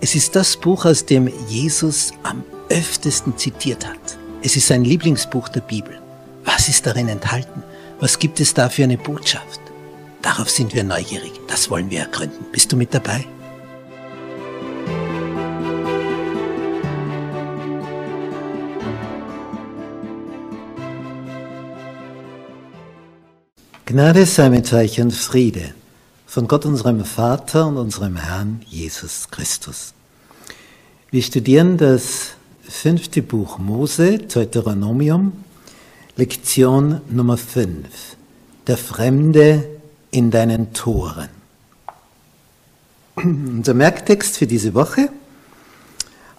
[0.00, 4.18] Es ist das Buch, aus dem Jesus am öftesten zitiert hat.
[4.42, 5.98] Es ist sein Lieblingsbuch der Bibel.
[6.44, 7.62] Was ist darin enthalten?
[7.98, 9.60] Was gibt es da für eine Botschaft?
[10.20, 11.32] Darauf sind wir neugierig.
[11.48, 12.44] Das wollen wir ergründen.
[12.52, 13.24] Bist du mit dabei?
[23.86, 25.74] Gnade sei mit euch und Friede
[26.26, 29.94] von Gott unserem Vater und unserem Herrn Jesus Christus.
[31.10, 32.32] Wir studieren das
[32.68, 35.32] fünfte Buch Mose, Deuteronomium,
[36.16, 37.86] Lektion Nummer 5.
[38.66, 39.68] Der Fremde
[40.10, 41.28] in deinen Toren.
[43.16, 45.08] Unser Merktext für diese Woche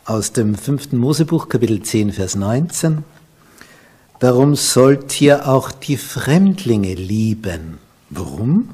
[0.04, 3.04] aus dem fünften Mosebuch, Kapitel 10, Vers 19.
[4.20, 7.78] Darum sollt ihr auch die Fremdlinge lieben.
[8.10, 8.70] Warum?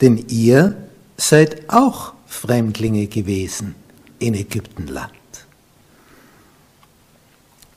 [0.00, 0.76] Denn ihr
[1.16, 3.74] seid auch Fremdlinge gewesen
[4.18, 5.12] in Ägyptenland.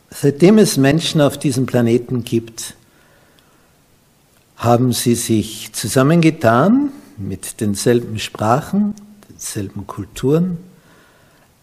[0.10, 2.76] Seitdem es Menschen auf diesem Planeten gibt,
[4.58, 8.94] haben sie sich zusammengetan mit denselben Sprachen,
[9.30, 10.58] denselben Kulturen,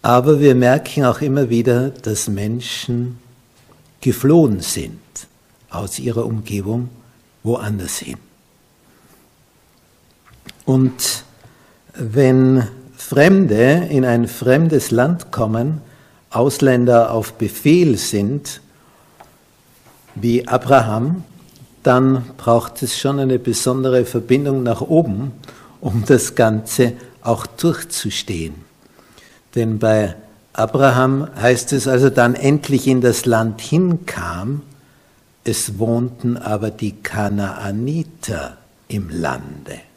[0.03, 3.19] aber wir merken auch immer wieder, dass Menschen
[4.01, 4.99] geflohen sind
[5.71, 6.89] aus ihrer Umgebung
[7.43, 8.19] woanders hin.
[10.69, 11.25] Und
[11.95, 15.81] wenn Fremde in ein fremdes Land kommen,
[16.29, 18.61] Ausländer auf Befehl sind,
[20.15, 21.25] wie Abraham,
[21.83, 25.33] dann braucht es schon eine besondere Verbindung nach oben,
[25.81, 26.93] um das Ganze
[27.23, 28.57] auch durchzustehen.
[29.55, 30.17] Denn bei
[30.53, 34.61] Abraham heißt es also dann endlich in das Land hinkam,
[35.45, 38.59] es wohnten aber die Kanaaniter
[38.89, 39.88] im Lande.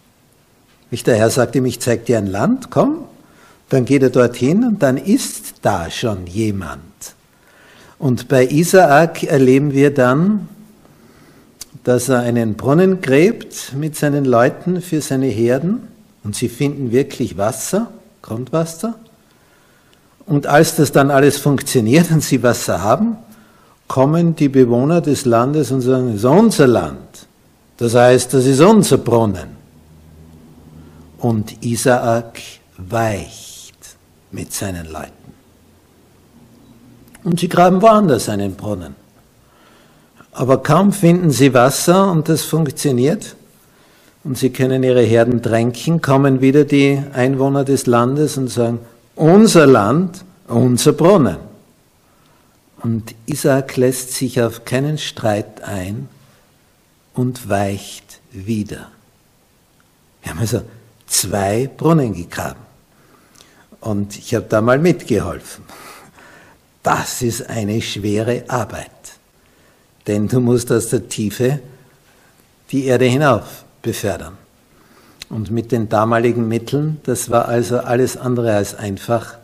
[0.92, 3.06] Nicht der Herr sagte ihm, ich zeig dir ein Land, komm,
[3.70, 6.82] dann geht er dorthin und dann ist da schon jemand.
[7.98, 10.50] Und bei Isaak erleben wir dann,
[11.86, 15.88] dass er einen Brunnen gräbt mit seinen Leuten für seine Herden
[16.24, 17.90] und sie finden wirklich Wasser,
[18.22, 18.96] Grundwasser.
[20.26, 23.18] Und als das dann alles funktioniert und sie Wasser haben,
[23.88, 27.28] kommen die Bewohner des Landes und sagen, das ist unser Land.
[27.78, 29.61] Das heißt, das ist unser Brunnen.
[31.22, 32.40] Und Isaak
[32.78, 33.96] weicht
[34.32, 35.12] mit seinen Leuten.
[37.24, 38.96] Und sie graben woanders einen Brunnen.
[40.32, 43.36] Aber kaum finden sie Wasser und das funktioniert
[44.24, 48.80] und sie können ihre Herden tränken, kommen wieder die Einwohner des Landes und sagen,
[49.16, 51.38] unser Land, unser Brunnen.
[52.82, 56.08] Und Isaak lässt sich auf keinen Streit ein
[57.14, 58.88] und weicht wieder.
[60.24, 60.62] Wir haben also
[61.12, 62.60] zwei Brunnen gegraben.
[63.82, 65.66] Und ich habe da mal mitgeholfen.
[66.84, 68.90] Das ist eine schwere Arbeit.
[70.08, 71.60] Denn du musst aus der Tiefe
[72.72, 74.38] die Erde hinauf befördern.
[75.30, 79.36] Und mit den damaligen Mitteln, das war also alles andere als einfach.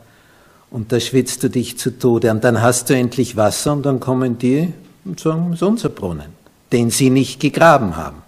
[0.69, 2.31] Und da schwitzt du dich zu Tode.
[2.31, 4.73] Und dann hast du endlich Wasser und dann kommen die
[5.05, 6.33] und sagen, das ist unser Brunnen,
[6.71, 8.21] den sie nicht gegraben haben.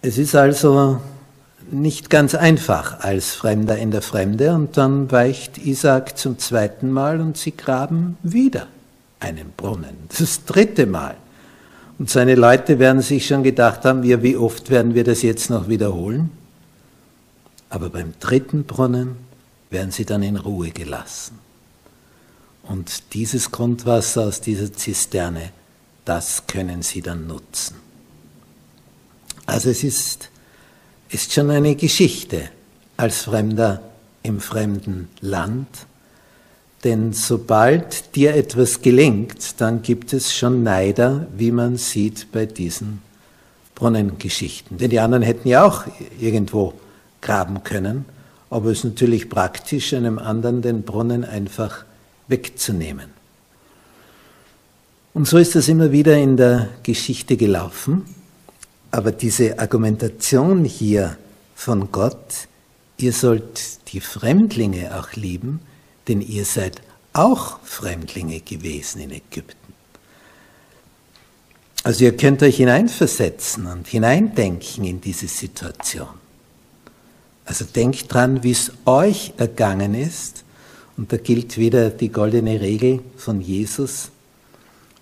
[0.00, 1.00] Es ist also
[1.70, 7.20] nicht ganz einfach als Fremder in der Fremde und dann weicht Isaac zum zweiten Mal
[7.20, 8.66] und sie graben wieder
[9.20, 9.96] einen Brunnen.
[10.18, 11.16] Das dritte Mal.
[11.98, 15.50] Und seine Leute werden sich schon gedacht haben, ja, wie oft werden wir das jetzt
[15.50, 16.30] noch wiederholen?
[17.70, 19.16] Aber beim dritten Brunnen
[19.70, 21.38] werden sie dann in Ruhe gelassen.
[22.62, 25.50] Und dieses Grundwasser aus dieser Zisterne,
[26.04, 27.76] das können sie dann nutzen.
[29.46, 30.30] Also es ist,
[31.10, 32.50] ist schon eine Geschichte
[32.96, 33.82] als Fremder
[34.22, 35.68] im fremden Land
[36.84, 43.02] denn sobald dir etwas gelingt, dann gibt es schon Neider, wie man sieht bei diesen
[43.74, 44.78] Brunnengeschichten.
[44.78, 45.84] Denn die anderen hätten ja auch
[46.20, 46.74] irgendwo
[47.20, 48.04] graben können,
[48.48, 51.84] aber es ist natürlich praktisch, einem anderen den Brunnen einfach
[52.28, 53.06] wegzunehmen.
[55.14, 58.04] Und so ist das immer wieder in der Geschichte gelaufen.
[58.90, 61.16] Aber diese Argumentation hier
[61.54, 62.48] von Gott
[62.98, 65.60] ihr sollt die Fremdlinge auch lieben,
[66.08, 66.82] denn ihr seid
[67.12, 69.56] auch Fremdlinge gewesen in Ägypten.
[71.84, 76.08] Also ihr könnt euch hineinversetzen und hineindenken in diese Situation.
[77.44, 80.44] Also denkt dran, wie es euch ergangen ist.
[80.96, 84.10] Und da gilt wieder die goldene Regel von Jesus.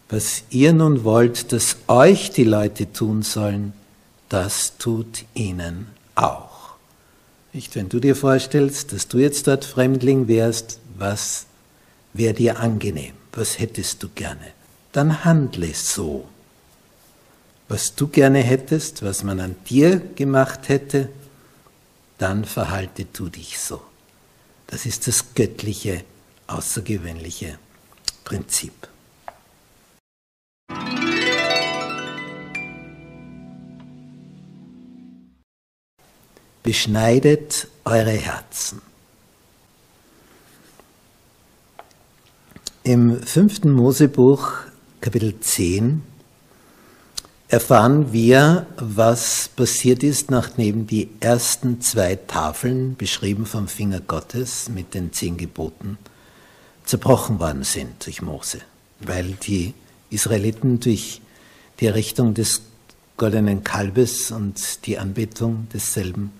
[0.08, 3.72] Was ihr nun wollt, dass euch die Leute tun sollen,
[4.28, 6.76] das tut ihnen auch.
[7.52, 11.46] Nicht, wenn du dir vorstellst, dass du jetzt dort Fremdling wärst, was
[12.12, 13.14] wäre dir angenehm?
[13.32, 14.52] Was hättest du gerne?
[14.92, 16.26] Dann handle so
[17.68, 21.08] was du gerne hättest, was man an dir gemacht hätte,
[22.18, 23.82] dann verhalte du dich so.
[24.68, 26.04] Das ist das göttliche,
[26.46, 27.58] außergewöhnliche
[28.24, 28.72] Prinzip.
[36.66, 38.82] Beschneidet eure Herzen.
[42.82, 44.50] Im fünften Mosebuch,
[45.00, 46.02] Kapitel 10,
[47.46, 54.92] erfahren wir, was passiert ist, nachdem die ersten zwei Tafeln, beschrieben vom Finger Gottes mit
[54.92, 55.98] den zehn Geboten,
[56.84, 58.58] zerbrochen worden sind durch Mose,
[58.98, 59.72] weil die
[60.10, 61.20] Israeliten durch
[61.78, 62.62] die Errichtung des
[63.16, 66.32] goldenen Kalbes und die Anbetung desselben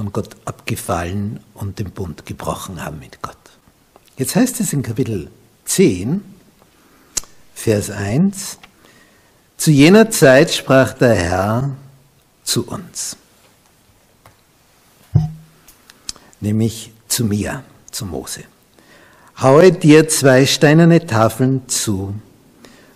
[0.00, 3.36] von Gott abgefallen und den Bund gebrochen haben mit Gott.
[4.16, 5.30] Jetzt heißt es in Kapitel
[5.66, 6.22] 10,
[7.52, 8.56] Vers 1,
[9.58, 11.76] zu jener Zeit sprach der Herr
[12.44, 13.14] zu uns,
[16.40, 18.44] nämlich zu mir, zu Mose.
[19.38, 22.14] Haue dir zwei steinerne Tafeln zu,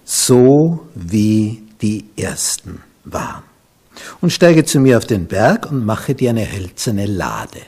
[0.07, 3.54] so wie die ersten waren.
[4.21, 7.61] Und steige zu mir auf den Berg und mache dir eine hölzerne Lade.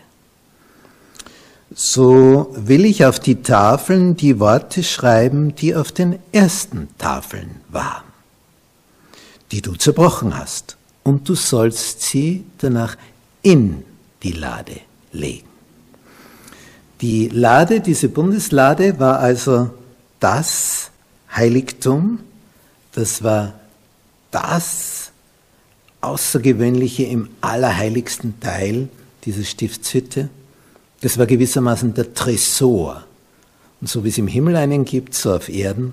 [1.75, 8.07] So will ich auf die Tafeln die Worte schreiben, die auf den ersten Tafeln waren
[9.53, 12.97] die du zerbrochen hast, und du sollst sie danach
[13.43, 13.85] in
[14.23, 14.81] die Lade
[15.13, 15.47] legen.
[17.01, 19.71] Die Lade, diese Bundeslade, war also
[20.19, 20.91] das
[21.35, 22.21] Heiligtum,
[22.93, 23.53] das war
[24.31, 25.13] das
[26.07, 28.89] Außergewöhnliche im allerheiligsten Teil
[29.25, 30.29] dieser Stiftshütte.
[31.01, 33.05] Das war gewissermaßen der Tresor.
[33.81, 35.93] Und so wie es im Himmel einen gibt, so auf Erden.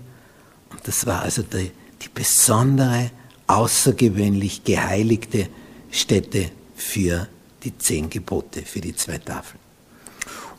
[0.69, 1.71] Und das war also die,
[2.01, 3.12] die besondere
[3.48, 5.48] außergewöhnlich geheiligte
[5.92, 7.27] Stätte für
[7.63, 9.60] die zehn Gebote, für die zwei Tafeln.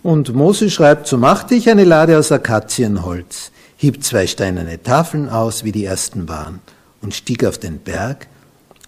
[0.03, 5.65] Und Mose schreibt, so machte ich eine Lade aus Akazienholz, hieb zwei steinerne Tafeln aus,
[5.65, 6.61] wie die ersten waren,
[7.01, 8.27] und stieg auf den Berg,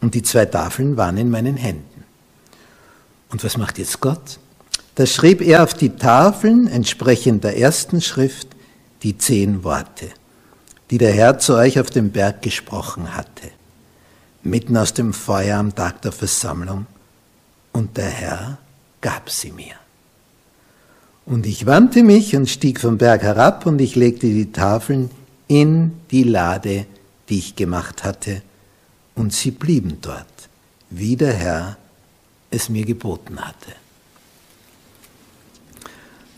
[0.01, 2.05] und die zwei Tafeln waren in meinen Händen.
[3.31, 4.39] Und was macht jetzt Gott?
[4.95, 8.49] Da schrieb er auf die Tafeln, entsprechend der ersten Schrift,
[9.03, 10.09] die zehn Worte,
[10.91, 13.51] die der Herr zu euch auf dem Berg gesprochen hatte
[14.47, 16.87] mitten aus dem Feuer am Tag der Versammlung,
[17.73, 18.59] und der Herr
[19.03, 19.75] gab sie mir.
[21.27, 25.11] Und ich wandte mich und stieg vom Berg herab, und ich legte die Tafeln
[25.49, 26.87] in die Lade,
[27.29, 28.43] die ich gemacht hatte,
[29.17, 30.49] und sie blieben dort,
[30.91, 31.77] wie der Herr
[32.51, 33.73] es mir geboten hatte.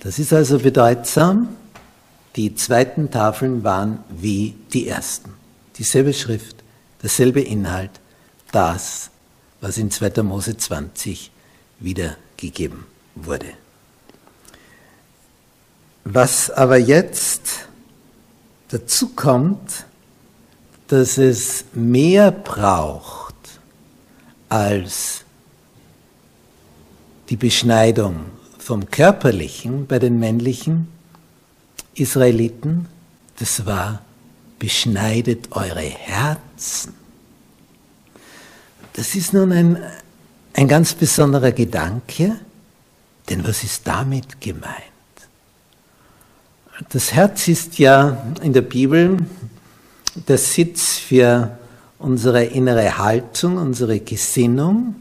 [0.01, 1.49] Das ist also bedeutsam.
[2.37, 5.35] Die zweiten Tafeln waren wie die ersten.
[5.77, 6.57] Dieselbe Schrift,
[7.03, 7.91] derselbe Inhalt,
[8.53, 9.11] das,
[9.61, 10.23] was in 2.
[10.23, 11.31] Mose 20
[11.81, 13.53] wiedergegeben wurde.
[16.05, 17.69] Was aber jetzt
[18.69, 19.85] dazu kommt,
[20.89, 23.35] dass es mehr braucht
[24.49, 25.25] als
[27.29, 28.25] die Beschneidung
[28.59, 30.89] vom Körperlichen bei den männlichen
[31.95, 32.87] Israeliten,
[33.39, 34.03] das war
[34.59, 36.95] beschneidet eure Herzen.
[38.95, 39.79] Das ist nun ein,
[40.55, 42.37] ein ganz besonderer Gedanke,
[43.29, 44.75] denn was ist damit gemeint?
[46.91, 49.19] Das Herz ist ja in der Bibel
[50.27, 51.59] der Sitz für
[51.99, 54.97] unsere innere Haltung, unsere Gesinnung.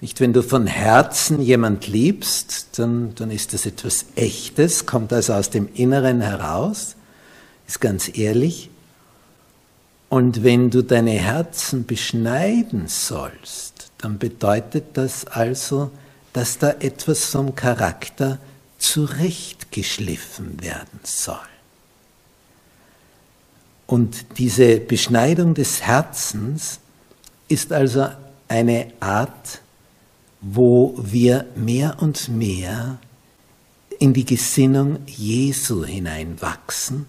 [0.00, 5.32] Nicht, wenn du von Herzen jemand liebst, dann, dann ist das etwas Echtes, kommt also
[5.32, 6.96] aus dem Inneren heraus
[7.66, 8.70] ist ganz ehrlich.
[10.08, 15.90] Und wenn du deine Herzen beschneiden sollst, dann bedeutet das also,
[16.32, 18.38] dass da etwas vom Charakter
[18.78, 21.36] zurechtgeschliffen werden soll.
[23.86, 26.80] Und diese Beschneidung des Herzens
[27.48, 28.08] ist also
[28.48, 29.60] eine Art,
[30.40, 32.98] wo wir mehr und mehr
[33.98, 37.06] in die Gesinnung Jesu hineinwachsen.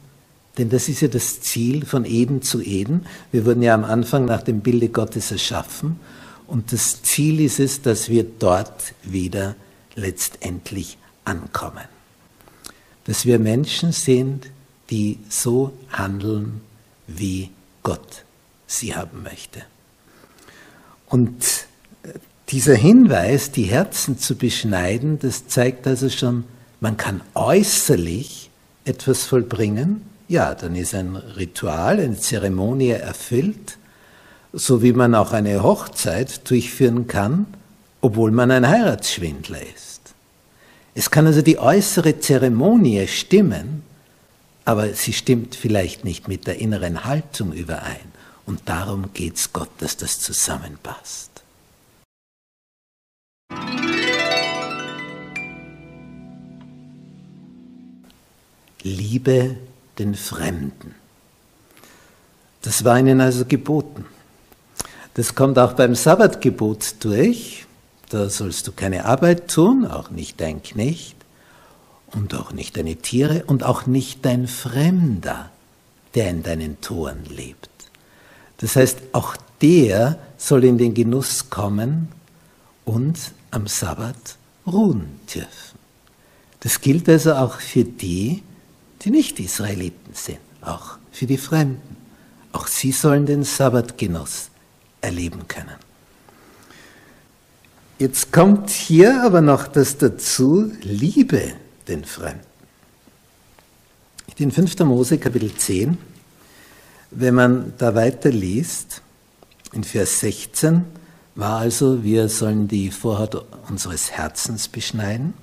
[0.57, 3.05] Denn das ist ja das Ziel von Eden zu Eden.
[3.31, 5.99] Wir wurden ja am Anfang nach dem Bilde Gottes erschaffen.
[6.47, 9.55] Und das Ziel ist es, dass wir dort wieder
[9.95, 11.83] letztendlich ankommen.
[13.05, 14.49] Dass wir Menschen sind,
[14.89, 16.61] die so handeln,
[17.07, 17.49] wie
[17.83, 18.23] Gott
[18.67, 19.63] sie haben möchte.
[21.07, 21.65] Und
[22.49, 26.43] dieser Hinweis, die Herzen zu beschneiden, das zeigt also schon,
[26.79, 28.49] man kann äußerlich
[28.85, 33.77] etwas vollbringen, ja, dann ist ein Ritual, eine Zeremonie erfüllt,
[34.53, 37.45] so wie man auch eine Hochzeit durchführen kann,
[38.01, 40.01] obwohl man ein Heiratsschwindler ist.
[40.95, 43.83] Es kann also die äußere Zeremonie stimmen,
[44.67, 48.11] aber sie stimmt vielleicht nicht mit der inneren Haltung überein.
[48.45, 51.31] Und darum geht es Gott, dass das zusammenpasst.
[58.83, 59.55] Liebe
[59.99, 60.95] den Fremden.
[62.61, 64.03] Das war ihnen also geboten.
[65.13, 67.65] Das kommt auch beim Sabbatgebot durch.
[68.09, 71.16] Da sollst du keine Arbeit tun, auch nicht dein Knecht
[72.13, 75.51] und auch nicht deine Tiere und auch nicht dein Fremder,
[76.15, 77.69] der in deinen Toren lebt.
[78.57, 82.09] Das heißt, auch der soll in den Genuss kommen
[82.85, 83.17] und
[83.51, 85.77] am Sabbat ruhen dürfen.
[86.61, 88.43] Das gilt also auch für die,
[89.01, 91.97] die nicht Israeliten sind, auch für die Fremden.
[92.51, 94.49] Auch sie sollen den Sabbatgenuss
[95.01, 95.75] erleben können.
[97.99, 101.53] Jetzt kommt hier aber noch das dazu, liebe
[101.87, 102.57] den Fremden.
[104.37, 104.77] In 5.
[104.79, 105.97] Mose Kapitel 10,
[107.09, 109.01] wenn man da weiter liest,
[109.73, 110.85] in Vers 16
[111.35, 115.33] war also, wir sollen die Vorhaut unseres Herzens beschneiden.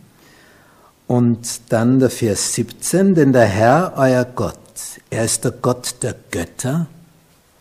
[1.06, 4.58] Und dann der Vers 17, denn der Herr, euer Gott,
[5.10, 6.86] er ist der Gott der Götter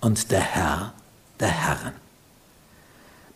[0.01, 0.93] und der Herr
[1.39, 1.93] der Herren.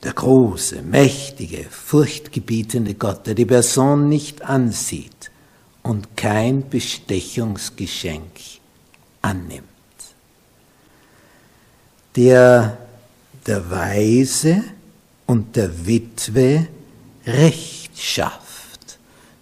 [0.03, 5.31] Der große, mächtige, furchtgebietende Gott, der die Person nicht ansieht
[5.87, 8.31] und kein Bestechungsgeschenk
[9.21, 9.63] annimmt.
[12.15, 12.77] Der
[13.45, 14.63] der Weise
[15.25, 16.67] und der Witwe
[17.25, 18.47] Recht schafft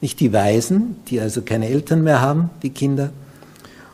[0.01, 3.11] nicht die Waisen, die also keine Eltern mehr haben, die Kinder.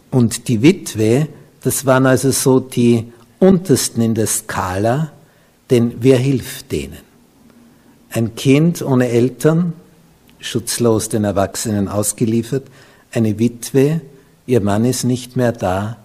[0.10, 1.29] Und die Witwe,
[1.62, 5.13] das waren also so die untersten in der Skala,
[5.70, 7.00] denn wer hilft denen?
[8.10, 9.72] Ein Kind ohne Eltern,
[10.42, 12.68] schutzlos den Erwachsenen ausgeliefert,
[13.12, 14.02] eine Witwe,
[14.46, 15.98] ihr Mann ist nicht mehr da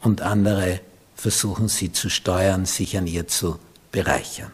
[0.00, 0.80] und andere
[1.14, 3.58] versuchen sie zu steuern, sich an ihr zu
[3.92, 4.50] bereichern.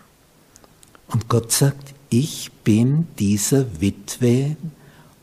[1.08, 4.56] Und Gott sagt, ich bin dieser Witwe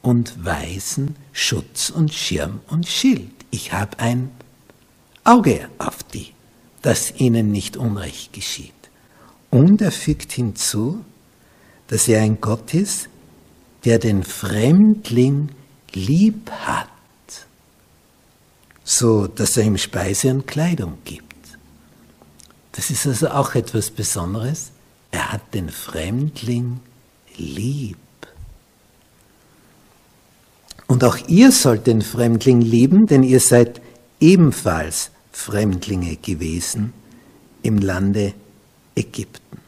[0.02, 3.32] und Waisen Schutz und Schirm und Schild.
[3.52, 4.32] Ich habe ein
[5.24, 6.34] Auge auf die,
[6.82, 8.74] dass ihnen nicht Unrecht geschieht.
[9.50, 11.04] Und er fügt hinzu,
[11.88, 13.10] dass er ein Gott ist,
[13.88, 15.48] der den Fremdling
[15.94, 16.90] lieb hat,
[18.84, 21.24] so dass er ihm Speise und Kleidung gibt.
[22.74, 24.72] Das ist also auch etwas Besonderes.
[25.12, 26.82] Er hat den Fremdling
[27.38, 27.98] lieb.
[30.88, 33.80] Und auch ihr sollt den Fremdling lieben, denn ihr seid
[34.20, 36.92] ebenfalls Fremdlinge gewesen
[37.64, 38.34] im Lande
[38.96, 39.60] Ägypten.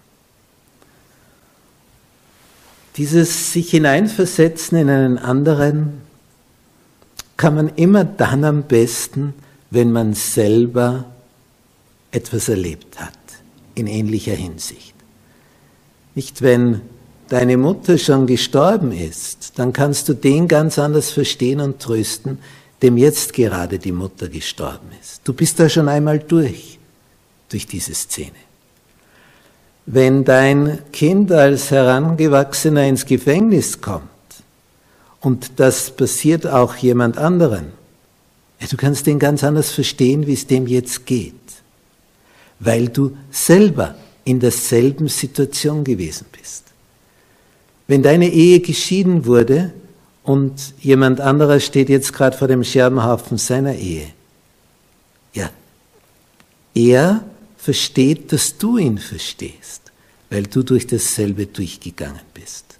[3.00, 6.02] Dieses sich hineinversetzen in einen anderen
[7.38, 9.34] kann man immer dann am besten,
[9.72, 11.06] wenn man selber
[12.12, 13.14] etwas erlebt hat,
[13.74, 14.94] in ähnlicher Hinsicht.
[16.14, 16.82] Nicht wenn
[17.30, 22.40] deine Mutter schon gestorben ist, dann kannst du den ganz anders verstehen und trösten,
[22.82, 25.22] dem jetzt gerade die Mutter gestorben ist.
[25.24, 26.80] Du bist da schon einmal durch,
[27.48, 28.49] durch diese Szene.
[29.92, 34.04] Wenn dein Kind als Herangewachsener ins Gefängnis kommt,
[35.20, 37.72] und das passiert auch jemand anderen,
[38.60, 41.34] ja, du kannst den ganz anders verstehen, wie es dem jetzt geht,
[42.60, 46.66] weil du selber in derselben Situation gewesen bist.
[47.88, 49.74] Wenn deine Ehe geschieden wurde
[50.22, 54.06] und jemand anderer steht jetzt gerade vor dem Scherbenhaufen seiner Ehe,
[55.34, 55.50] ja,
[56.76, 57.24] er
[57.60, 59.92] versteht, dass du ihn verstehst,
[60.30, 62.80] weil du durch dasselbe durchgegangen bist.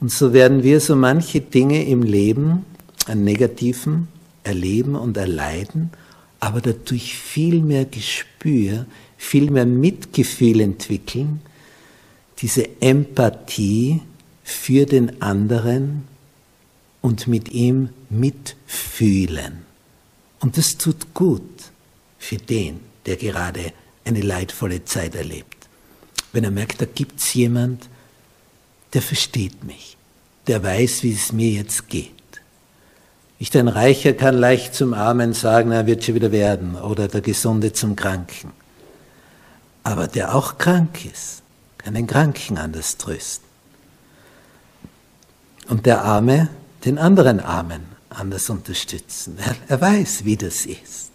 [0.00, 2.64] Und so werden wir so manche Dinge im Leben
[3.06, 4.08] an Negativen
[4.42, 5.90] erleben und erleiden,
[6.40, 8.86] aber dadurch viel mehr Gespür,
[9.18, 11.40] viel mehr Mitgefühl entwickeln,
[12.38, 14.00] diese Empathie
[14.44, 16.04] für den anderen
[17.02, 19.64] und mit ihm mitfühlen.
[20.40, 21.42] Und das tut gut
[22.18, 23.72] für den, der gerade
[24.04, 25.66] eine leidvolle Zeit erlebt.
[26.32, 27.88] Wenn er merkt, da gibt es jemand,
[28.92, 29.96] der versteht mich,
[30.46, 32.12] der weiß, wie es mir jetzt geht.
[33.38, 37.22] Nicht ein Reicher kann leicht zum Armen sagen, er wird schon wieder werden, oder der
[37.22, 38.52] Gesunde zum Kranken.
[39.84, 41.42] Aber der auch krank ist,
[41.78, 43.48] kann den Kranken anders trösten.
[45.68, 46.48] Und der Arme
[46.84, 49.38] den anderen Armen anders unterstützen.
[49.38, 51.08] Er, er weiß, wie das ist.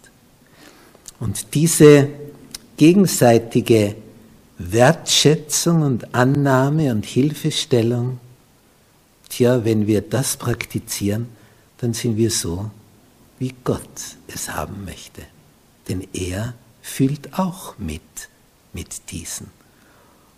[1.20, 2.08] Und diese
[2.76, 3.96] gegenseitige
[4.58, 8.18] Wertschätzung und Annahme und Hilfestellung,
[9.28, 11.28] tja, wenn wir das praktizieren,
[11.78, 12.70] dann sind wir so,
[13.38, 15.22] wie Gott es haben möchte.
[15.88, 18.00] Denn er fühlt auch mit,
[18.72, 19.48] mit diesen.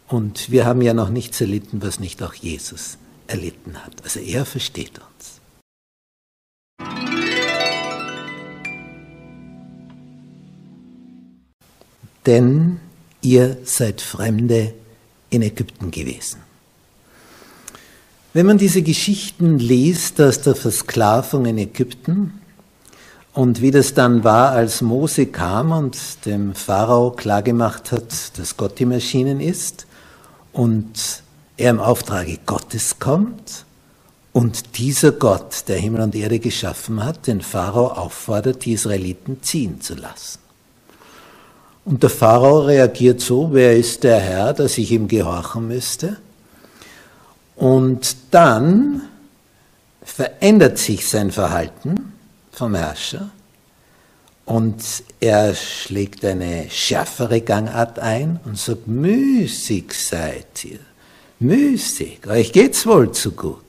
[0.09, 4.03] Und wir haben ja noch nichts erlitten, was nicht auch Jesus erlitten hat.
[4.05, 5.36] Also er versteht uns.
[12.27, 12.81] Denn
[13.23, 14.75] ihr seid Fremde
[15.31, 16.41] in Ägypten gewesen.
[18.33, 22.41] Wenn man diese Geschichten liest aus der Versklavung in Ägypten
[23.33, 28.79] und wie das dann war, als Mose kam und dem Pharao klargemacht hat, dass Gott
[28.81, 29.87] ihm erschienen ist
[30.53, 31.23] und
[31.57, 33.65] er im Auftrage Gottes kommt
[34.33, 39.81] und dieser Gott, der Himmel und Erde geschaffen hat, den Pharao auffordert, die Israeliten ziehen
[39.81, 40.46] zu lassen.
[41.87, 46.17] Und der Pharao reagiert so, wer ist der Herr, dass ich ihm gehorchen müsste?
[47.55, 49.03] Und dann
[50.03, 52.13] verändert sich sein Verhalten
[52.51, 53.31] vom Herrscher
[54.47, 54.83] und
[55.21, 60.81] er schlägt eine schärfere Gangart ein und sagt, müßig seid ihr,
[61.39, 63.63] müßig, euch geht's wohl zu gut.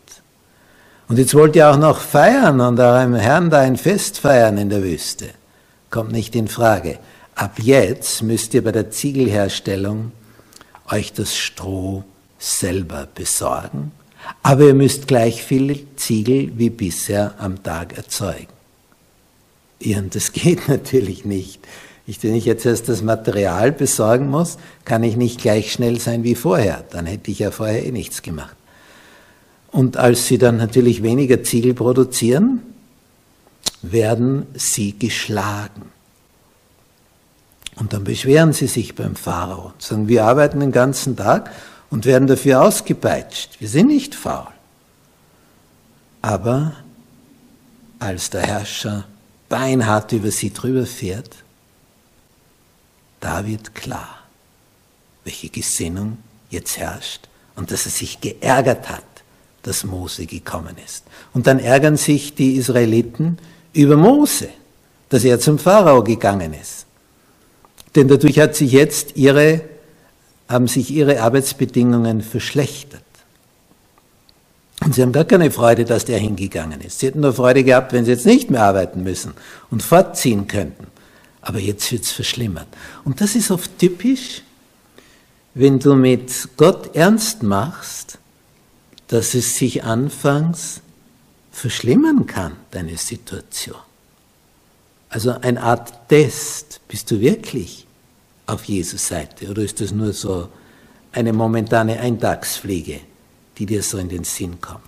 [1.08, 4.70] Und jetzt wollt ihr auch noch feiern und eurem Herrn da ein Fest feiern in
[4.70, 5.30] der Wüste.
[5.90, 7.00] Kommt nicht in Frage.
[7.38, 10.12] Ab jetzt müsst ihr bei der Ziegelherstellung
[10.90, 12.04] euch das Stroh
[12.40, 13.92] selber besorgen,
[14.42, 18.48] aber ihr müsst gleich viel Ziegel wie bisher am Tag erzeugen.
[19.80, 21.60] Ja, und das geht natürlich nicht.
[22.08, 26.24] Ich, wenn ich jetzt erst das Material besorgen muss, kann ich nicht gleich schnell sein
[26.24, 26.86] wie vorher.
[26.90, 28.56] Dann hätte ich ja vorher eh nichts gemacht.
[29.72, 32.64] Und als sie dann natürlich weniger Ziegel produzieren,
[33.84, 35.92] werden sie geschlagen.
[37.78, 41.52] Und dann beschweren sie sich beim Pharao und sagen, wir arbeiten den ganzen Tag
[41.90, 43.60] und werden dafür ausgepeitscht.
[43.60, 44.48] Wir sind nicht faul.
[46.22, 46.74] Aber
[48.00, 49.06] als der Herrscher
[49.48, 51.36] beinhart über sie drüber fährt,
[53.20, 54.18] da wird klar,
[55.24, 56.18] welche Gesinnung
[56.50, 59.04] jetzt herrscht und dass er sich geärgert hat,
[59.62, 61.06] dass Mose gekommen ist.
[61.34, 63.38] Und dann ärgern sich die Israeliten
[63.74, 64.50] über Mose,
[65.10, 66.87] dass er zum Pharao gegangen ist.
[67.98, 69.62] Denn dadurch hat sich jetzt ihre
[70.48, 73.02] haben sich ihre Arbeitsbedingungen verschlechtert.
[74.84, 77.00] Und sie haben gar keine Freude, dass der hingegangen ist.
[77.00, 79.34] Sie hätten nur Freude gehabt, wenn sie jetzt nicht mehr arbeiten müssen
[79.70, 80.88] und fortziehen könnten.
[81.42, 82.68] Aber jetzt wird es verschlimmert.
[83.04, 84.44] Und das ist oft typisch,
[85.54, 88.20] wenn du mit Gott ernst machst,
[89.08, 90.82] dass es sich anfangs
[91.52, 93.78] verschlimmern kann, deine Situation.
[95.10, 96.80] Also eine Art Test.
[96.88, 97.87] Bist du wirklich
[98.48, 99.50] auf Jesus Seite?
[99.50, 100.50] Oder ist das nur so
[101.12, 103.02] eine momentane Eintagspflege,
[103.58, 104.84] die dir so in den Sinn kommt?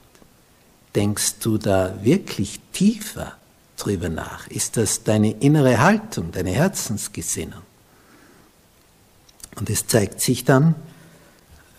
[0.95, 3.33] Denkst du da wirklich tiefer
[3.77, 4.47] drüber nach?
[4.47, 7.61] Ist das deine innere Haltung, deine Herzensgesinnung?
[9.55, 10.75] Und es zeigt sich dann,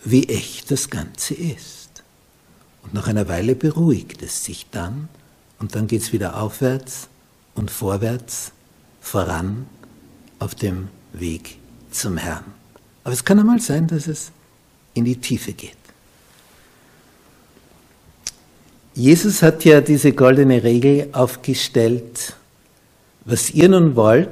[0.05, 2.03] wie echt das Ganze ist.
[2.83, 5.09] Und nach einer Weile beruhigt es sich dann
[5.59, 7.09] und dann geht es wieder aufwärts
[7.55, 8.53] und vorwärts,
[9.01, 9.67] voran
[10.39, 11.60] auf dem Weg
[11.91, 12.45] zum Herrn.
[13.05, 14.31] Aber es kann einmal sein, dass es
[14.95, 15.77] in die Tiefe geht.
[18.95, 22.35] Jesus hat ja diese goldene Regel aufgestellt,
[23.25, 24.29] was ihr nun wollt,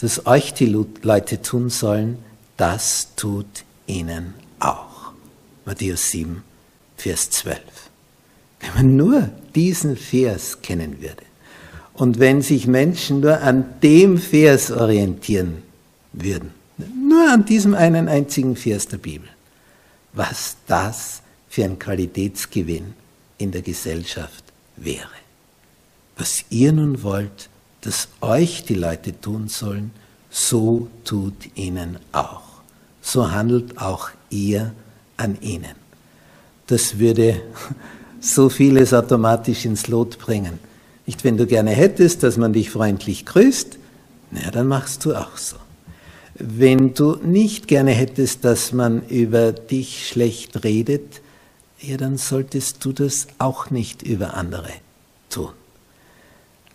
[0.00, 2.18] dass euch die Leute tun sollen,
[2.56, 3.46] das tut
[3.86, 5.12] ihnen auch.
[5.64, 6.42] Matthäus 7,
[6.96, 7.60] Vers 12.
[8.60, 11.22] Wenn man nur diesen Vers kennen würde
[11.94, 15.62] und wenn sich Menschen nur an dem Vers orientieren
[16.12, 16.57] würden,
[17.08, 19.28] nur an diesem einen einzigen Vers der Bibel.
[20.12, 22.94] Was das für ein Qualitätsgewinn
[23.38, 24.44] in der Gesellschaft
[24.76, 25.08] wäre.
[26.16, 27.48] Was ihr nun wollt,
[27.80, 29.92] dass euch die Leute tun sollen,
[30.30, 32.42] so tut ihnen auch.
[33.00, 34.72] So handelt auch ihr
[35.16, 35.76] an ihnen.
[36.66, 37.40] Das würde
[38.20, 40.58] so vieles automatisch ins Lot bringen.
[41.06, 43.78] Nicht, wenn du gerne hättest, dass man dich freundlich grüßt,
[44.30, 45.56] na, dann machst du auch so.
[46.38, 51.20] Wenn du nicht gerne hättest, dass man über dich schlecht redet,
[51.80, 54.70] ja, dann solltest du das auch nicht über andere
[55.30, 55.50] tun.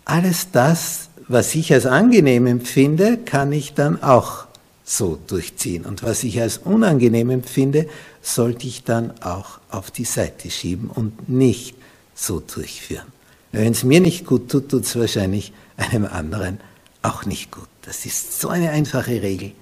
[0.04, 4.46] Alles das, was ich als angenehm empfinde, kann ich dann auch
[4.84, 5.86] so durchziehen.
[5.86, 7.88] Und was ich als unangenehm empfinde,
[8.20, 11.74] sollte ich dann auch auf die Seite schieben und nicht
[12.14, 13.06] so durchführen.
[13.52, 16.60] Wenn es mir nicht gut tut, tut es wahrscheinlich einem anderen
[17.04, 17.68] auch nicht gut.
[17.82, 19.52] Das ist so eine einfache Regel,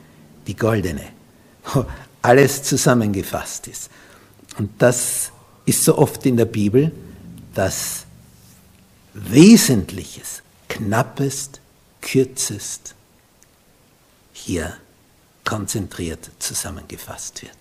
[0.46, 1.04] die goldene,
[1.64, 1.84] wo
[2.22, 3.90] alles zusammengefasst ist.
[4.58, 5.32] Und das
[5.64, 6.92] ist so oft in der Bibel,
[7.54, 8.06] dass
[9.14, 11.60] Wesentliches, Knappest,
[12.00, 12.94] Kürzest
[14.32, 14.76] hier
[15.44, 17.56] konzentriert zusammengefasst wird.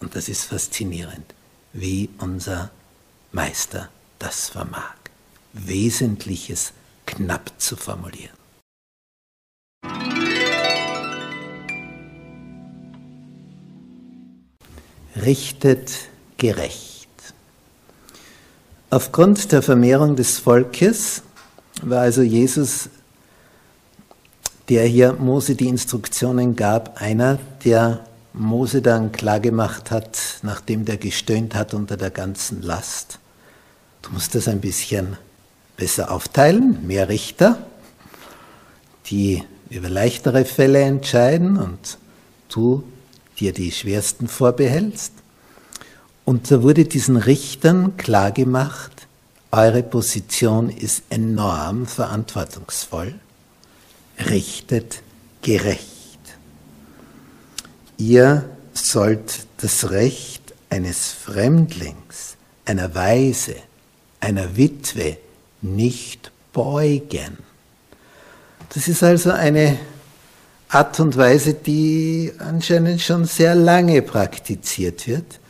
[0.00, 1.34] Und das ist faszinierend,
[1.72, 2.70] wie unser
[3.32, 4.94] Meister das vermag,
[5.52, 6.72] Wesentliches
[7.06, 8.35] knapp zu formulieren.
[15.22, 15.90] Richtet
[16.36, 17.08] gerecht.
[18.90, 21.22] Aufgrund der Vermehrung des Volkes
[21.82, 22.88] war also Jesus,
[24.68, 31.54] der hier Mose die Instruktionen gab, einer, der Mose dann klargemacht hat, nachdem der gestöhnt
[31.54, 33.18] hat unter der ganzen Last.
[34.02, 35.16] Du musst das ein bisschen
[35.76, 37.58] besser aufteilen, mehr Richter,
[39.06, 41.98] die über leichtere Fälle entscheiden und
[42.48, 42.84] du
[43.38, 45.12] dir die schwersten vorbehältst.
[46.24, 49.06] Und da wurde diesen Richtern klargemacht,
[49.52, 53.14] eure Position ist enorm verantwortungsvoll,
[54.28, 55.02] richtet
[55.42, 55.86] gerecht.
[57.96, 63.54] Ihr sollt das Recht eines Fremdlings, einer Weise,
[64.20, 65.16] einer Witwe
[65.62, 67.38] nicht beugen.
[68.70, 69.78] Das ist also eine
[70.68, 75.40] Art und Weise, die anscheinend schon sehr lange praktiziert wird.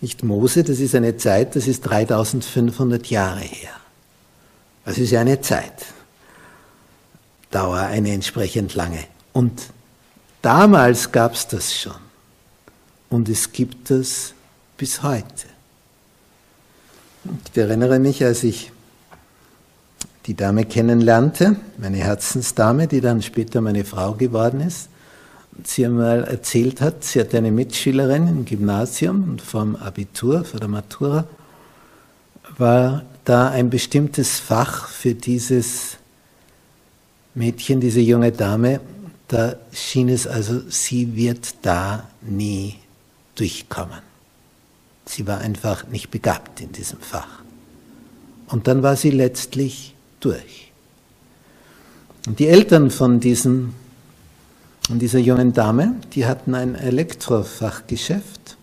[0.00, 3.70] Nicht Mose, das ist eine Zeit, das ist 3500 Jahre her.
[4.84, 5.86] Das ist ja eine Zeit.
[7.50, 9.04] Dauer eine entsprechend lange.
[9.32, 9.62] Und
[10.42, 11.94] damals gab es das schon.
[13.08, 14.34] Und es gibt es
[14.76, 15.46] bis heute.
[17.50, 18.72] Ich erinnere mich, als ich
[20.26, 24.88] die Dame kennenlernte, meine Herzensdame, die dann später meine Frau geworden ist.
[25.56, 30.60] Und sie einmal erzählt hat, sie hatte eine Mitschülerin im Gymnasium und vom Abitur, vor
[30.60, 31.26] der Matura,
[32.58, 35.96] war da ein bestimmtes Fach für dieses
[37.34, 38.80] Mädchen, diese junge Dame.
[39.28, 42.76] Da schien es also, sie wird da nie
[43.36, 44.00] durchkommen.
[45.04, 47.42] Sie war einfach nicht begabt in diesem Fach.
[48.48, 49.95] Und dann war sie letztlich
[50.26, 50.72] durch.
[52.26, 53.74] Und die Eltern von diesem,
[54.86, 58.56] von dieser jungen Dame, die hatten ein Elektrofachgeschäft.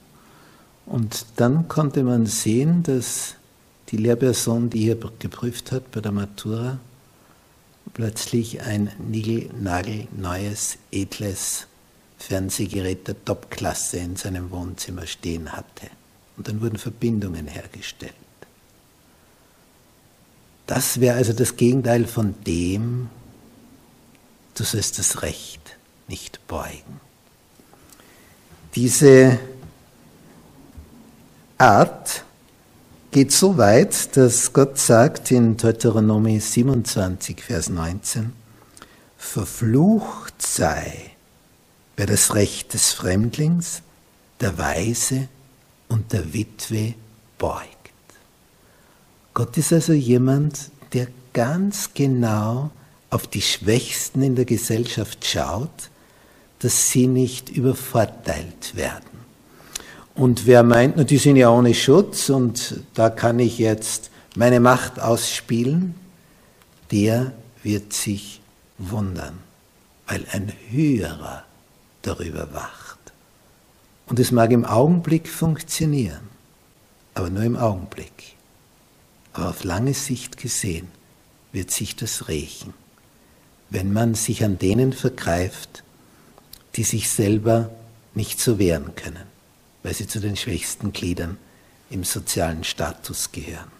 [0.85, 3.35] Und dann konnte man sehen, dass
[3.89, 6.79] die Lehrperson, die hier geprüft hat bei der Matura,
[7.93, 11.67] plötzlich ein niegelnagelneues, edles
[12.17, 15.87] Fernsehgerät der Topklasse in seinem Wohnzimmer stehen hatte.
[16.35, 18.22] Und dann wurden Verbindungen hergestellt.
[20.73, 23.07] Das wäre also das Gegenteil von dem,
[24.55, 26.99] du sollst das Recht nicht beugen.
[28.73, 29.37] Diese
[31.59, 32.23] Art
[33.11, 38.33] geht so weit, dass Gott sagt in Deuteronomie 27, Vers 19,
[39.15, 41.11] verflucht sei,
[41.97, 43.83] wer das Recht des Fremdlings,
[44.39, 45.27] der Weise
[45.87, 46.95] und der Witwe
[47.37, 47.72] beugt.
[49.33, 52.69] Gott ist also jemand, der ganz genau
[53.09, 55.89] auf die Schwächsten in der Gesellschaft schaut,
[56.59, 59.13] dass sie nicht übervorteilt werden.
[60.15, 64.59] Und wer meint, na, die sind ja ohne Schutz und da kann ich jetzt meine
[64.59, 65.95] Macht ausspielen,
[66.91, 68.41] der wird sich
[68.77, 69.39] wundern,
[70.07, 71.43] weil ein Höherer
[72.03, 72.99] darüber wacht.
[74.07, 76.29] Und es mag im Augenblick funktionieren,
[77.15, 78.32] aber nur im Augenblick.
[79.33, 80.87] Aber auf lange Sicht gesehen
[81.51, 82.73] wird sich das rächen,
[83.69, 85.83] wenn man sich an denen vergreift,
[86.75, 87.69] die sich selber
[88.15, 89.25] nicht so wehren können,
[89.81, 91.37] weil sie zu den schwächsten Gliedern
[91.89, 93.71] im sozialen Status gehören.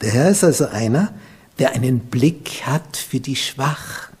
[0.00, 1.14] Der Herr ist also einer,
[1.58, 4.14] der einen Blick hat für die Schwachen.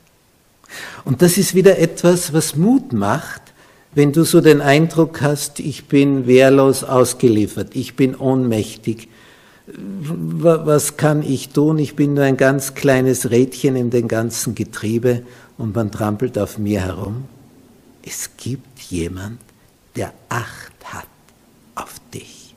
[1.04, 3.44] Und das ist wieder etwas, was Mut macht,
[3.94, 9.08] Wenn du so den Eindruck hast, ich bin wehrlos ausgeliefert, ich bin ohnmächtig,
[9.66, 11.78] was kann ich tun?
[11.78, 15.22] Ich bin nur ein ganz kleines Rädchen in dem ganzen Getriebe
[15.56, 17.24] und man trampelt auf mir herum.
[18.02, 19.40] Es gibt jemand,
[19.96, 21.08] der Acht hat
[21.74, 22.54] auf dich.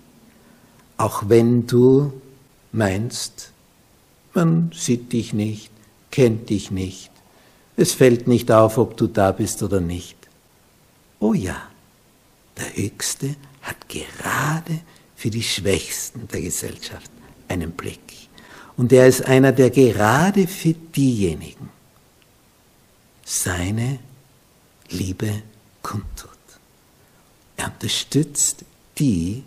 [0.97, 2.11] Auch wenn du
[2.71, 3.51] meinst,
[4.33, 5.71] man sieht dich nicht,
[6.11, 7.11] kennt dich nicht,
[7.77, 10.17] es fällt nicht auf, ob du da bist oder nicht.
[11.19, 11.55] Oh ja,
[12.57, 14.81] der Höchste hat gerade
[15.17, 17.11] für die Schwächsten der Gesellschaft
[17.49, 17.99] einen Blick.
[18.77, 21.69] Und er ist einer, der gerade für diejenigen
[23.25, 23.99] seine
[24.89, 25.41] Liebe
[25.81, 26.29] kundtut.
[27.57, 28.63] Er unterstützt
[28.99, 29.43] die,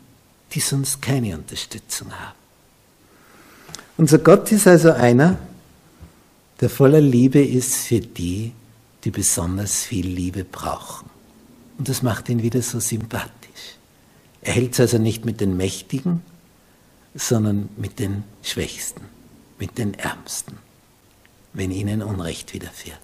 [0.52, 2.37] die sonst keine Unterstützung haben.
[3.96, 5.38] Unser Gott ist also einer,
[6.61, 8.52] der voller Liebe ist für die,
[9.04, 11.09] die besonders viel Liebe brauchen.
[11.78, 13.39] Und das macht ihn wieder so sympathisch.
[14.42, 16.22] Er hält es also nicht mit den Mächtigen,
[17.14, 19.03] sondern mit den Schwächsten,
[19.59, 20.59] mit den Ärmsten,
[21.53, 22.98] wenn ihnen Unrecht widerfährt.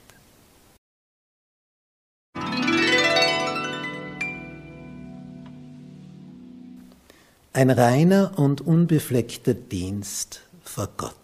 [7.52, 11.14] Ein reiner und unbefleckter Dienst vor Gott.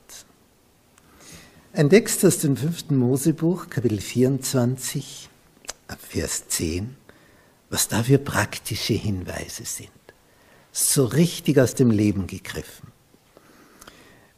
[1.74, 5.28] Ein Text aus dem fünften Mosebuch, Kapitel 24,
[5.98, 6.96] Vers 10,
[7.70, 10.01] was da für praktische Hinweise sind
[10.72, 12.88] so richtig aus dem Leben gegriffen.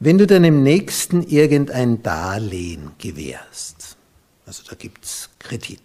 [0.01, 3.97] Wenn du deinem Nächsten irgendein Darlehen gewährst,
[4.45, 5.81] also da gibt es Kredit,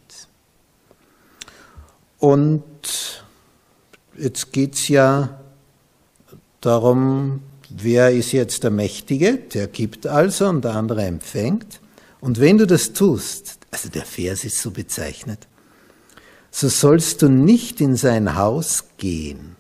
[2.18, 3.24] und
[4.18, 5.40] jetzt geht es ja
[6.60, 11.80] darum, wer ist jetzt der Mächtige, der gibt also und der andere empfängt.
[12.20, 15.48] Und wenn du das tust, also der Vers ist so bezeichnet,
[16.52, 19.56] so sollst du nicht in sein Haus gehen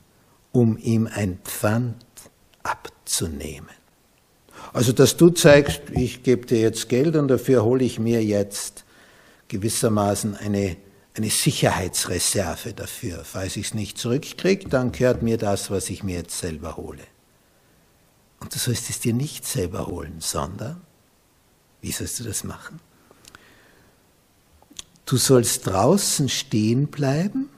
[0.59, 1.95] um ihm ein Pfand
[2.63, 3.69] abzunehmen.
[4.73, 8.83] Also, dass du zeigst, ich gebe dir jetzt Geld und dafür hole ich mir jetzt
[9.47, 10.75] gewissermaßen eine,
[11.15, 13.23] eine Sicherheitsreserve dafür.
[13.23, 17.03] Falls ich es nicht zurückkriege, dann gehört mir das, was ich mir jetzt selber hole.
[18.41, 20.81] Und du sollst es dir nicht selber holen, sondern,
[21.81, 22.81] wie sollst du das machen?
[25.05, 27.49] Du sollst draußen stehen bleiben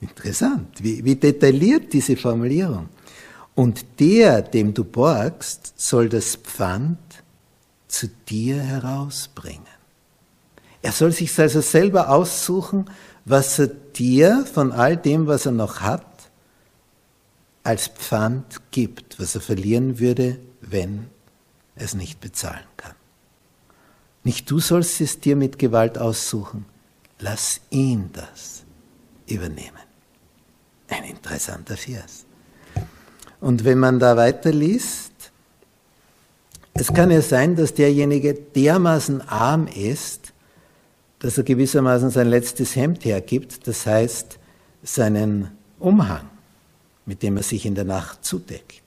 [0.00, 2.88] Interessant, wie, wie detailliert diese Formulierung.
[3.54, 6.98] Und der, dem du borgst, soll das Pfand
[7.88, 9.66] zu dir herausbringen.
[10.82, 12.88] Er soll sich also selber aussuchen,
[13.24, 16.06] was er dir von all dem, was er noch hat,
[17.64, 21.08] als Pfand gibt, was er verlieren würde, wenn
[21.74, 22.94] er es nicht bezahlen kann.
[24.22, 26.64] Nicht du sollst es dir mit Gewalt aussuchen,
[27.18, 28.64] lass ihn das
[29.26, 29.87] übernehmen.
[30.88, 32.24] Ein interessanter Vers.
[33.40, 35.12] Und wenn man da weiterliest,
[36.74, 40.32] es kann ja sein, dass derjenige dermaßen arm ist,
[41.18, 44.38] dass er gewissermaßen sein letztes Hemd hergibt, das heißt
[44.82, 46.28] seinen Umhang,
[47.06, 48.82] mit dem er sich in der Nacht zudeckt.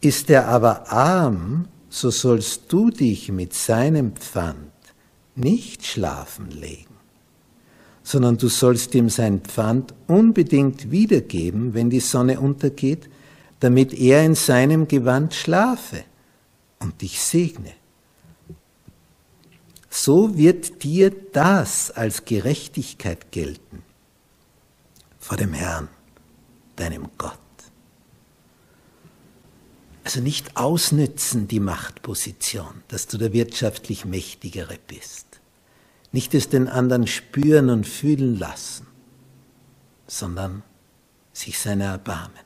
[0.00, 4.72] Ist er aber arm, so sollst du dich mit seinem Pfand
[5.36, 6.91] nicht schlafen legen
[8.02, 13.08] sondern du sollst ihm sein Pfand unbedingt wiedergeben, wenn die Sonne untergeht,
[13.60, 16.04] damit er in seinem Gewand schlafe
[16.80, 17.72] und dich segne.
[19.88, 23.82] So wird dir das als Gerechtigkeit gelten
[25.18, 25.88] vor dem Herrn,
[26.76, 27.38] deinem Gott.
[30.02, 35.41] Also nicht ausnützen die Machtposition, dass du der wirtschaftlich Mächtigere bist
[36.12, 38.86] nicht es den anderen spüren und fühlen lassen,
[40.06, 40.62] sondern
[41.32, 42.38] sich seiner erbarmen.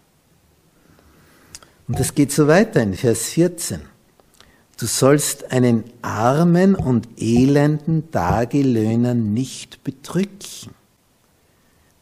[1.89, 3.81] Und das geht so weiter in Vers 14.
[4.79, 10.75] Du sollst einen armen und elenden Tagelöhner nicht bedrücken.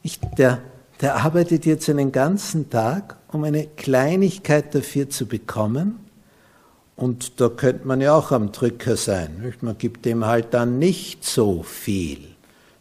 [0.02, 0.60] Nicht der,
[1.00, 6.03] der arbeitet jetzt einen ganzen Tag, um eine Kleinigkeit dafür zu bekommen
[6.96, 9.40] und da könnte man ja auch am Drücker sein.
[9.42, 9.62] Nicht?
[9.62, 12.18] Man gibt dem halt dann nicht so viel.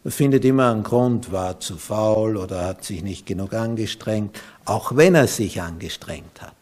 [0.04, 4.94] Man findet immer einen Grund, war zu faul oder hat sich nicht genug angestrengt, auch
[4.96, 6.54] wenn er sich angestrengt hat.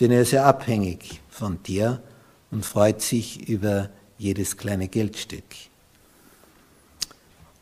[0.00, 2.02] Denn er ist ja abhängig von dir
[2.50, 5.44] und freut sich über jedes kleine Geldstück.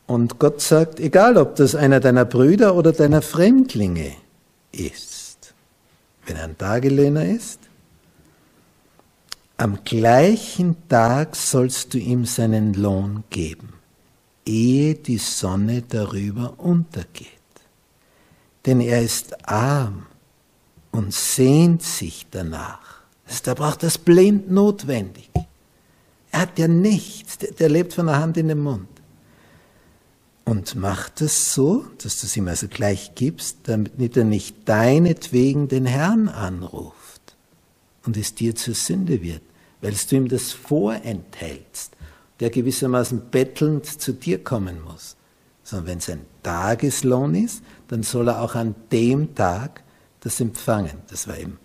[0.07, 4.13] Und Gott sagt, egal ob das einer deiner Brüder oder deiner Fremdlinge
[4.71, 5.53] ist,
[6.25, 7.59] wenn er ein Tagelöhner ist,
[9.57, 13.73] am gleichen Tag sollst du ihm seinen Lohn geben.
[14.47, 17.27] ehe die Sonne darüber untergeht.
[18.65, 20.05] Denn er ist arm
[20.91, 23.01] und sehnt sich danach.
[23.43, 25.29] Da braucht das blind notwendig.
[26.31, 28.87] Er hat ja nichts, der lebt von der Hand in den Mund.
[30.45, 35.67] Und macht es so, dass du es ihm also gleich gibst, damit er nicht deinetwegen
[35.67, 37.35] den Herrn anruft
[38.05, 39.41] und es dir zur Sünde wird,
[39.81, 41.95] weil du ihm das vorenthältst,
[42.39, 45.15] der gewissermaßen bettelnd zu dir kommen muss.
[45.63, 49.83] Sondern wenn es ein Tageslohn ist, dann soll er auch an dem Tag
[50.21, 51.01] das empfangen.
[51.09, 51.59] Das war eben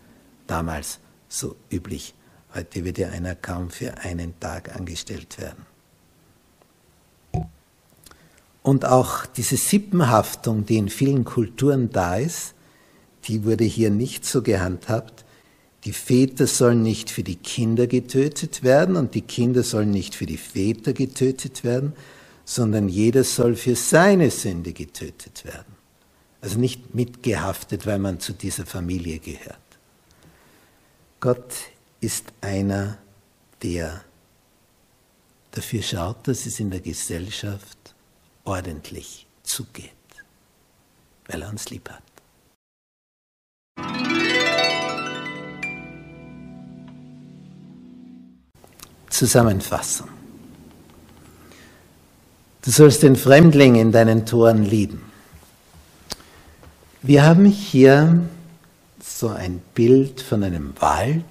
[0.46, 0.98] damals
[1.28, 2.14] so üblich.
[2.54, 5.64] Heute wird ja einer kaum für einen Tag angestellt werden.
[8.62, 12.54] Und auch diese Sippenhaftung, die in vielen Kulturen da ist,
[13.24, 15.21] die wurde hier nicht so gehandhabt.
[15.84, 20.26] Die Väter sollen nicht für die Kinder getötet werden und die Kinder sollen nicht für
[20.26, 21.94] die Väter getötet werden,
[22.44, 25.76] sondern jeder soll für seine Sünde getötet werden.
[26.40, 29.58] Also nicht mitgehaftet, weil man zu dieser Familie gehört.
[31.20, 31.52] Gott
[32.00, 32.98] ist einer,
[33.62, 34.02] der
[35.52, 37.94] dafür schaut, dass es in der Gesellschaft
[38.44, 39.90] ordentlich zugeht,
[41.28, 42.11] weil er uns lieb hat.
[49.22, 50.08] Zusammenfassung.
[52.62, 55.00] Du sollst den Fremdling in deinen Toren lieben.
[57.02, 58.18] Wir haben hier
[59.00, 61.22] so ein Bild von einem Wald,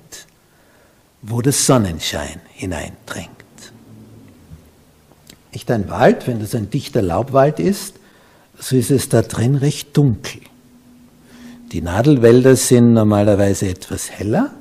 [1.22, 3.28] wo der Sonnenschein hineindringt.
[5.52, 7.96] Nicht ein Wald, wenn das ein dichter Laubwald ist,
[8.58, 10.40] so ist es da drin recht dunkel.
[11.74, 14.54] Die Nadelwälder sind normalerweise etwas heller,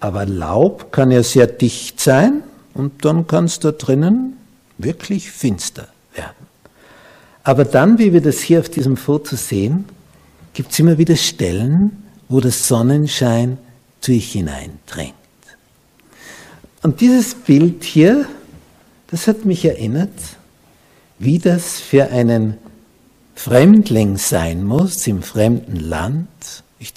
[0.00, 2.42] aber Laub kann ja sehr dicht sein
[2.74, 4.36] und dann kann es da drinnen
[4.78, 6.46] wirklich finster werden.
[7.42, 9.86] Aber dann, wie wir das hier auf diesem Foto sehen,
[10.52, 13.58] gibt es immer wieder Stellen, wo der Sonnenschein
[14.04, 15.14] durch hineindringt.
[16.82, 18.26] Und dieses Bild hier,
[19.10, 20.12] das hat mich erinnert,
[21.18, 22.58] wie das für einen
[23.34, 26.28] Fremdling sein muss im fremden Land.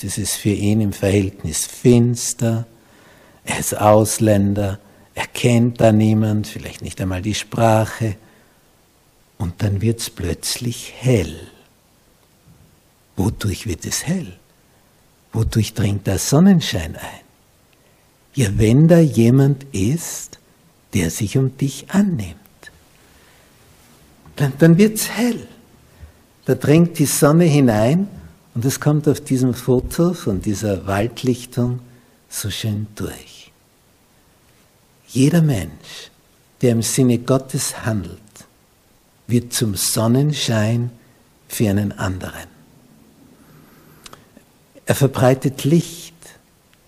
[0.02, 2.66] Das ist für ihn im Verhältnis finster.
[3.46, 4.80] Er ist Ausländer,
[5.22, 8.16] er kennt da niemand, vielleicht nicht einmal die Sprache.
[9.38, 11.48] Und dann wird es plötzlich hell.
[13.16, 14.40] Wodurch wird es hell?
[15.32, 17.26] Wodurch dringt der Sonnenschein ein?
[18.34, 20.40] Ja, wenn da jemand ist,
[20.96, 22.36] der sich um dich annimmt,
[24.38, 25.48] dann, dann es hell.
[26.46, 28.08] Da dringt die Sonne hinein
[28.56, 31.80] und es kommt auf diesem Foto von dieser Waldlichtung
[32.28, 33.31] so schön durch.
[35.12, 36.10] Jeder Mensch,
[36.62, 38.20] der im Sinne Gottes handelt,
[39.28, 40.90] wird zum Sonnenschein
[41.48, 42.48] für einen anderen.
[44.86, 46.16] Er verbreitet Licht,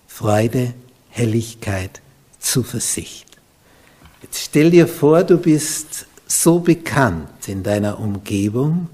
[0.06, 0.72] Freude,
[1.10, 2.00] Helligkeit,
[2.38, 3.26] Zuversicht.
[4.22, 8.88] Jetzt stell dir vor, du bist so bekannt in deiner Umgebung,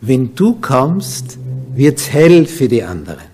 [0.00, 1.38] wenn du kommst,
[1.74, 3.28] wird's hell für die anderen.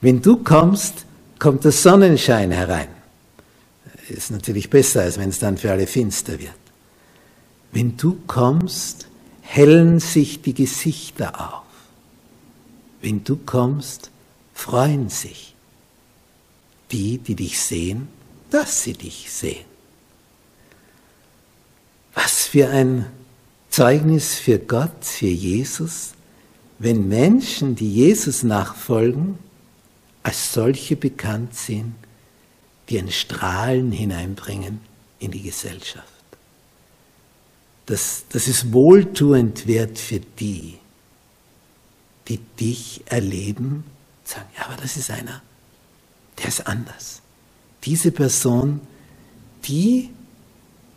[0.00, 1.06] Wenn du kommst,
[1.38, 2.99] kommt der Sonnenschein herein.
[4.08, 6.52] Ist natürlich besser, als wenn es dann für alle finster wird.
[7.72, 9.06] Wenn du kommst,
[9.42, 11.64] hellen sich die Gesichter auf.
[13.00, 14.10] Wenn du kommst,
[14.54, 15.54] freuen sich
[16.90, 18.08] die, die dich sehen,
[18.50, 19.64] dass sie dich sehen.
[22.14, 23.06] Was für ein
[23.70, 26.12] Zeugnis für Gott, für Jesus,
[26.78, 29.38] wenn Menschen, die Jesus nachfolgen,
[30.22, 31.94] als solche bekannt sind,
[32.90, 34.80] die ein Strahlen hineinbringen
[35.20, 36.08] in die Gesellschaft.
[37.86, 40.78] Das, das ist wohltuend wert für die,
[42.28, 43.84] die dich erleben,
[44.24, 45.40] sagen, ja, aber das ist einer,
[46.38, 47.22] der ist anders.
[47.84, 48.80] Diese Person,
[49.64, 50.10] die,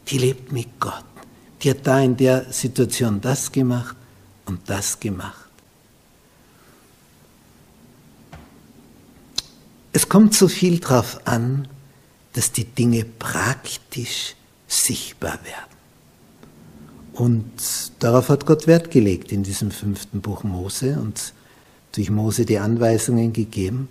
[0.08, 1.06] die lebt mit Gott.
[1.62, 3.96] Die hat da in der Situation das gemacht
[4.46, 5.40] und das gemacht.
[9.94, 11.68] Es kommt so viel darauf an,
[12.34, 14.36] dass die Dinge praktisch
[14.68, 15.74] sichtbar werden.
[17.14, 17.52] Und
[18.00, 21.34] darauf hat Gott Wert gelegt in diesem fünften Buch Mose und
[21.92, 23.88] durch Mose die Anweisungen gegeben,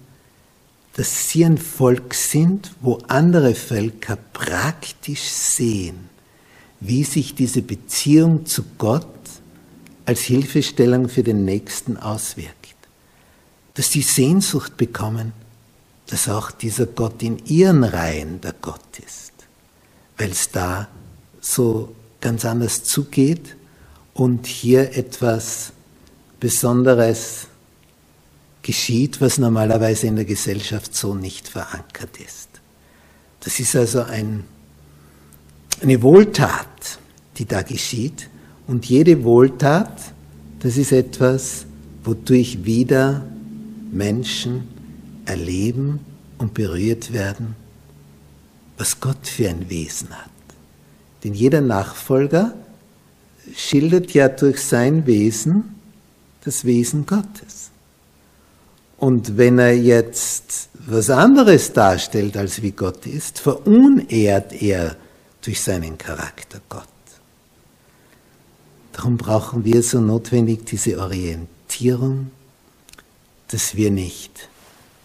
[0.94, 6.10] dass sie ein Volk sind, wo andere Völker praktisch sehen,
[6.80, 9.06] wie sich diese Beziehung zu Gott
[10.04, 12.56] als Hilfestellung für den Nächsten auswirkt.
[13.74, 15.32] Dass die Sehnsucht bekommen,
[16.12, 19.32] dass auch dieser Gott in ihren Reihen der Gott ist,
[20.18, 20.88] weil es da
[21.40, 23.56] so ganz anders zugeht
[24.12, 25.72] und hier etwas
[26.38, 27.46] Besonderes
[28.60, 32.50] geschieht, was normalerweise in der Gesellschaft so nicht verankert ist.
[33.40, 34.44] Das ist also ein,
[35.80, 36.98] eine Wohltat,
[37.38, 38.28] die da geschieht.
[38.66, 40.12] Und jede Wohltat,
[40.60, 41.64] das ist etwas,
[42.04, 43.24] wodurch wieder
[43.90, 44.71] Menschen
[45.26, 46.00] erleben
[46.38, 47.54] und berührt werden,
[48.78, 50.30] was Gott für ein Wesen hat.
[51.22, 52.54] Denn jeder Nachfolger
[53.54, 55.74] schildert ja durch sein Wesen
[56.44, 57.70] das Wesen Gottes.
[58.98, 64.96] Und wenn er jetzt was anderes darstellt, als wie Gott ist, verunehrt er
[65.42, 66.86] durch seinen Charakter Gott.
[68.92, 72.30] Darum brauchen wir so notwendig diese Orientierung,
[73.48, 74.48] dass wir nicht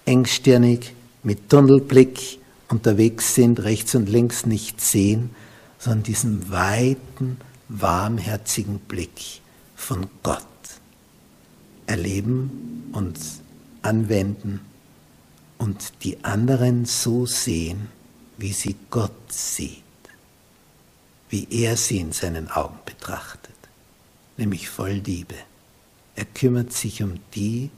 [0.08, 0.94] engstirnig
[1.24, 2.40] mit Tunnelblick
[2.70, 5.32] unterwegs sind, rechts und links nicht sehen,
[5.78, 7.38] sondern diesen weiten,
[7.70, 9.42] warmherzigen Blick
[9.76, 10.42] von Gott
[11.86, 13.18] erleben und
[13.82, 14.62] anwenden
[15.58, 17.88] und die anderen so sehen,
[18.38, 19.84] wie sie Gott sieht,
[21.30, 23.56] wie er sie in seinen Augen betrachtet,
[24.38, 25.36] nämlich voll Liebe.
[26.16, 27.70] Er kümmert sich um die,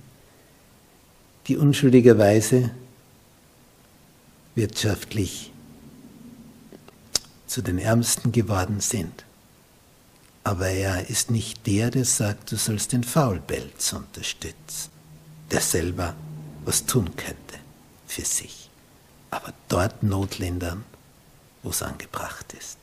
[1.50, 2.70] die unschuldigerweise
[4.54, 5.52] wirtschaftlich
[7.48, 9.26] zu den Ärmsten geworden sind.
[10.44, 14.92] Aber er ist nicht der, der sagt, du sollst den Faulpelz unterstützen,
[15.52, 16.16] der selber
[16.66, 17.58] was tun könnte
[18.06, 18.70] für sich.
[19.32, 20.86] Aber dort Not lindern,
[21.64, 22.78] wo es angebracht ist.